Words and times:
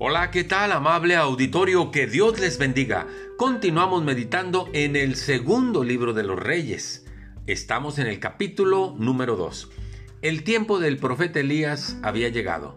Hola, 0.00 0.30
¿qué 0.30 0.44
tal 0.44 0.70
amable 0.70 1.16
auditorio? 1.16 1.90
Que 1.90 2.06
Dios 2.06 2.38
les 2.38 2.56
bendiga. 2.56 3.08
Continuamos 3.36 4.04
meditando 4.04 4.68
en 4.72 4.94
el 4.94 5.16
segundo 5.16 5.82
libro 5.82 6.12
de 6.12 6.22
los 6.22 6.38
reyes. 6.38 7.04
Estamos 7.48 7.98
en 7.98 8.06
el 8.06 8.20
capítulo 8.20 8.94
número 8.96 9.34
2. 9.34 9.68
El 10.22 10.44
tiempo 10.44 10.78
del 10.78 10.98
profeta 10.98 11.40
Elías 11.40 11.96
había 12.04 12.28
llegado. 12.28 12.76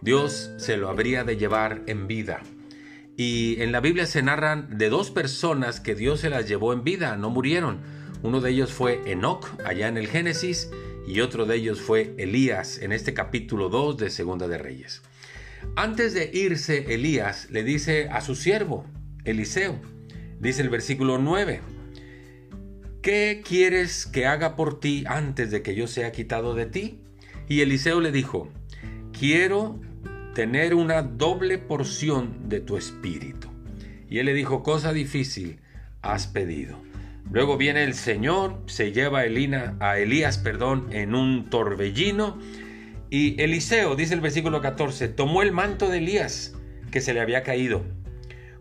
Dios 0.00 0.52
se 0.56 0.78
lo 0.78 0.88
habría 0.88 1.22
de 1.22 1.36
llevar 1.36 1.82
en 1.86 2.06
vida. 2.06 2.40
Y 3.14 3.60
en 3.60 3.70
la 3.70 3.80
Biblia 3.80 4.06
se 4.06 4.22
narran 4.22 4.78
de 4.78 4.88
dos 4.88 5.10
personas 5.10 5.80
que 5.80 5.94
Dios 5.94 6.20
se 6.20 6.30
las 6.30 6.48
llevó 6.48 6.72
en 6.72 6.82
vida, 6.82 7.14
no 7.18 7.28
murieron. 7.28 7.82
Uno 8.22 8.40
de 8.40 8.52
ellos 8.52 8.72
fue 8.72 9.02
Enoch, 9.04 9.46
allá 9.66 9.88
en 9.88 9.98
el 9.98 10.08
Génesis, 10.08 10.70
y 11.06 11.20
otro 11.20 11.44
de 11.44 11.56
ellos 11.56 11.82
fue 11.82 12.14
Elías, 12.16 12.78
en 12.78 12.92
este 12.92 13.12
capítulo 13.12 13.68
2 13.68 13.98
de 13.98 14.08
Segunda 14.08 14.48
de 14.48 14.56
Reyes. 14.56 15.02
Antes 15.76 16.14
de 16.14 16.30
irse, 16.32 16.94
Elías 16.94 17.50
le 17.50 17.64
dice 17.64 18.08
a 18.08 18.20
su 18.20 18.34
siervo, 18.34 18.86
Eliseo, 19.24 19.80
dice 20.40 20.62
el 20.62 20.68
versículo 20.68 21.18
9, 21.18 21.60
¿qué 23.02 23.42
quieres 23.46 24.06
que 24.06 24.26
haga 24.26 24.56
por 24.56 24.80
ti 24.80 25.04
antes 25.06 25.50
de 25.50 25.62
que 25.62 25.74
yo 25.74 25.86
sea 25.86 26.12
quitado 26.12 26.54
de 26.54 26.66
ti? 26.66 27.00
Y 27.48 27.60
Eliseo 27.60 28.00
le 28.00 28.12
dijo, 28.12 28.50
quiero 29.18 29.80
tener 30.34 30.74
una 30.74 31.02
doble 31.02 31.58
porción 31.58 32.48
de 32.48 32.60
tu 32.60 32.76
espíritu. 32.76 33.48
Y 34.08 34.18
él 34.18 34.26
le 34.26 34.34
dijo, 34.34 34.62
cosa 34.62 34.92
difícil 34.92 35.60
has 36.02 36.26
pedido. 36.26 36.78
Luego 37.30 37.56
viene 37.56 37.84
el 37.84 37.94
Señor, 37.94 38.62
se 38.66 38.92
lleva 38.92 39.20
a, 39.20 39.24
Elina, 39.24 39.76
a 39.80 39.98
Elías 39.98 40.38
perdón, 40.38 40.88
en 40.92 41.14
un 41.14 41.48
torbellino 41.50 42.38
y 43.10 43.40
Eliseo, 43.42 43.96
dice 43.96 44.14
el 44.14 44.20
versículo 44.20 44.60
14, 44.60 45.08
tomó 45.08 45.42
el 45.42 45.52
manto 45.52 45.88
de 45.88 45.98
Elías 45.98 46.54
que 46.90 47.00
se 47.00 47.14
le 47.14 47.20
había 47.20 47.42
caído, 47.42 47.84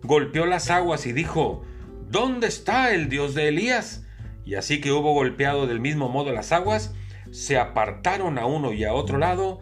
golpeó 0.01 0.45
las 0.45 0.69
aguas 0.69 1.05
y 1.05 1.13
dijo, 1.13 1.63
¿dónde 2.09 2.47
está 2.47 2.93
el 2.93 3.09
Dios 3.09 3.35
de 3.35 3.47
Elías? 3.47 4.05
Y 4.45 4.55
así 4.55 4.81
que 4.81 4.91
hubo 4.91 5.13
golpeado 5.13 5.67
del 5.67 5.79
mismo 5.79 6.09
modo 6.09 6.31
las 6.31 6.51
aguas, 6.51 6.93
se 7.31 7.57
apartaron 7.57 8.37
a 8.37 8.45
uno 8.45 8.73
y 8.73 8.83
a 8.83 8.93
otro 8.93 9.17
lado, 9.17 9.59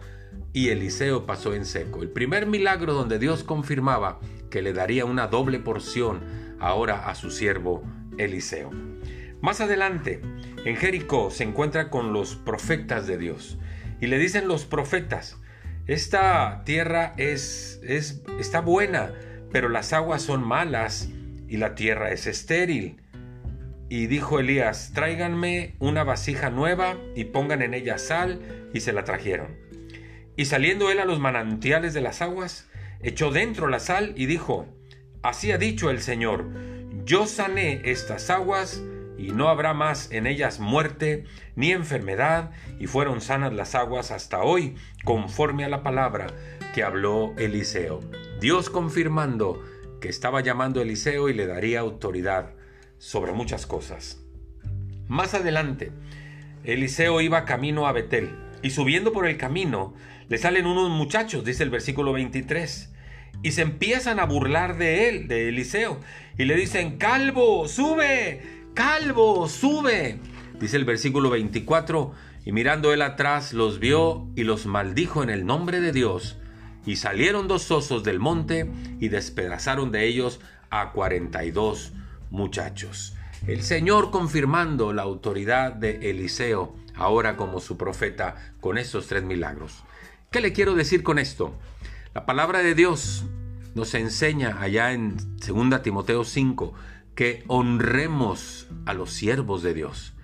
y 0.52 0.68
Eliseo 0.68 1.24
pasó 1.24 1.54
en 1.54 1.64
seco. 1.64 2.02
El 2.02 2.10
primer 2.10 2.46
milagro 2.46 2.92
donde 2.92 3.18
Dios 3.18 3.44
confirmaba 3.44 4.20
que 4.50 4.62
le 4.62 4.72
daría 4.72 5.04
una 5.04 5.28
doble 5.28 5.58
porción 5.58 6.20
ahora 6.60 7.08
a 7.08 7.14
su 7.14 7.30
siervo 7.30 7.82
Eliseo. 8.18 8.70
Más 9.40 9.60
adelante, 9.60 10.20
en 10.64 10.76
Jericó 10.76 11.30
se 11.30 11.44
encuentra 11.44 11.90
con 11.90 12.12
los 12.12 12.36
profetas 12.36 13.06
de 13.06 13.18
Dios. 13.18 13.58
Y 14.02 14.08
le 14.08 14.18
dicen 14.18 14.48
los 14.48 14.64
profetas, 14.64 15.38
esta 15.86 16.64
tierra 16.64 17.14
es, 17.18 17.80
es, 17.84 18.20
está 18.40 18.60
buena, 18.60 19.12
pero 19.52 19.68
las 19.68 19.92
aguas 19.92 20.22
son 20.22 20.42
malas 20.42 21.08
y 21.46 21.56
la 21.56 21.76
tierra 21.76 22.10
es 22.10 22.26
estéril. 22.26 23.00
Y 23.88 24.08
dijo 24.08 24.40
Elías, 24.40 24.90
tráiganme 24.92 25.76
una 25.78 26.02
vasija 26.02 26.50
nueva 26.50 26.96
y 27.14 27.26
pongan 27.26 27.62
en 27.62 27.74
ella 27.74 27.96
sal, 27.96 28.40
y 28.74 28.80
se 28.80 28.92
la 28.92 29.04
trajeron. 29.04 29.56
Y 30.34 30.46
saliendo 30.46 30.90
él 30.90 30.98
a 30.98 31.04
los 31.04 31.20
manantiales 31.20 31.94
de 31.94 32.00
las 32.00 32.22
aguas, 32.22 32.68
echó 33.02 33.30
dentro 33.30 33.68
la 33.68 33.78
sal 33.78 34.14
y 34.16 34.26
dijo, 34.26 34.66
Así 35.22 35.52
ha 35.52 35.58
dicho 35.58 35.90
el 35.90 36.00
Señor, 36.00 36.50
yo 37.04 37.28
sané 37.28 37.82
estas 37.84 38.30
aguas 38.30 38.82
y 39.22 39.30
no 39.30 39.48
habrá 39.48 39.72
más 39.72 40.10
en 40.10 40.26
ellas 40.26 40.58
muerte 40.58 41.24
ni 41.54 41.70
enfermedad, 41.70 42.50
y 42.80 42.88
fueron 42.88 43.20
sanas 43.20 43.52
las 43.52 43.76
aguas 43.76 44.10
hasta 44.10 44.42
hoy, 44.42 44.74
conforme 45.04 45.64
a 45.64 45.68
la 45.68 45.84
palabra 45.84 46.26
que 46.74 46.82
habló 46.82 47.32
Eliseo. 47.38 48.00
Dios 48.40 48.68
confirmando 48.68 49.62
que 50.00 50.08
estaba 50.08 50.40
llamando 50.40 50.80
a 50.80 50.82
Eliseo 50.82 51.28
y 51.28 51.34
le 51.34 51.46
daría 51.46 51.80
autoridad 51.80 52.54
sobre 52.98 53.32
muchas 53.32 53.66
cosas. 53.66 54.20
Más 55.06 55.34
adelante, 55.34 55.92
Eliseo 56.64 57.20
iba 57.20 57.44
camino 57.44 57.86
a 57.86 57.92
Betel, 57.92 58.30
y 58.62 58.70
subiendo 58.70 59.12
por 59.12 59.26
el 59.26 59.36
camino, 59.36 59.94
le 60.28 60.38
salen 60.38 60.66
unos 60.66 60.90
muchachos, 60.90 61.44
dice 61.44 61.62
el 61.62 61.70
versículo 61.70 62.12
23, 62.12 62.92
y 63.42 63.52
se 63.52 63.62
empiezan 63.62 64.18
a 64.18 64.26
burlar 64.26 64.78
de 64.78 65.08
él, 65.08 65.28
de 65.28 65.48
Eliseo, 65.48 66.00
y 66.38 66.44
le 66.44 66.56
dicen, 66.56 66.96
Calvo, 66.98 67.68
sube, 67.68 68.61
Calvo, 68.74 69.48
sube. 69.48 70.18
Dice 70.58 70.78
el 70.78 70.86
versículo 70.86 71.28
24, 71.28 72.12
y 72.46 72.52
mirando 72.52 72.94
él 72.94 73.02
atrás 73.02 73.52
los 73.52 73.78
vio 73.78 74.26
y 74.34 74.44
los 74.44 74.64
maldijo 74.64 75.22
en 75.22 75.28
el 75.28 75.44
nombre 75.44 75.80
de 75.80 75.92
Dios. 75.92 76.38
Y 76.86 76.96
salieron 76.96 77.48
dos 77.48 77.70
osos 77.70 78.02
del 78.02 78.18
monte 78.18 78.70
y 78.98 79.08
despedazaron 79.08 79.92
de 79.92 80.06
ellos 80.06 80.40
a 80.70 80.92
cuarenta 80.92 81.44
y 81.44 81.50
dos 81.50 81.92
muchachos. 82.30 83.14
El 83.46 83.62
Señor 83.62 84.10
confirmando 84.10 84.94
la 84.94 85.02
autoridad 85.02 85.74
de 85.74 86.10
Eliseo, 86.10 86.74
ahora 86.94 87.36
como 87.36 87.60
su 87.60 87.76
profeta, 87.76 88.54
con 88.60 88.78
estos 88.78 89.06
tres 89.06 89.22
milagros. 89.22 89.84
¿Qué 90.30 90.40
le 90.40 90.54
quiero 90.54 90.74
decir 90.74 91.02
con 91.02 91.18
esto? 91.18 91.54
La 92.14 92.24
palabra 92.24 92.60
de 92.60 92.74
Dios 92.74 93.24
nos 93.74 93.92
enseña 93.94 94.60
allá 94.62 94.92
en 94.92 95.16
2 95.46 95.82
Timoteo 95.82 96.24
5 96.24 96.72
que 97.14 97.44
honremos 97.46 98.68
a 98.86 98.94
los 98.94 99.12
siervos 99.12 99.62
de 99.62 99.74
Dios. 99.74 100.14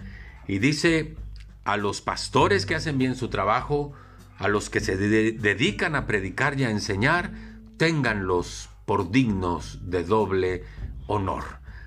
Y 0.47 0.59
dice 0.59 1.17
a 1.65 1.77
los 1.77 2.01
pastores 2.01 2.65
que 2.67 2.75
hacen 2.75 2.99
bien 2.99 3.15
su 3.15 3.29
trabajo, 3.29 3.93
a 4.39 4.49
los 4.49 4.71
que 4.71 4.81
se 4.81 4.97
dedican 4.97 5.95
a 5.95 6.07
predicar 6.07 6.59
y 6.59 6.65
a 6.65 6.71
enseñar, 6.71 7.33
ténganlos 7.77 8.71
por 8.87 9.11
dignos 9.11 9.91
de 9.91 10.05
doble 10.05 10.65
honor. 11.07 11.45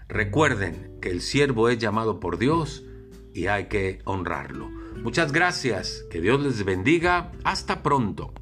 Recuerden 0.08 1.00
que 1.02 1.10
el 1.10 1.22
siervo 1.22 1.70
es 1.70 1.80
llamado 1.80 2.20
por 2.20 2.38
Dios 2.38 2.84
y 3.34 3.48
hay 3.48 3.66
que 3.68 4.02
honrarlo. 4.04 4.70
Muchas 4.98 5.32
gracias, 5.32 6.06
que 6.12 6.22
Dios 6.22 6.42
les 6.42 6.64
bendiga, 6.64 7.32
hasta 7.44 7.82
pronto. 7.82 8.34